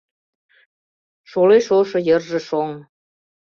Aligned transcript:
Шолеш 1.29 1.67
ошо 1.79 1.97
йырже 2.07 2.39
шоҥ. 2.47 2.69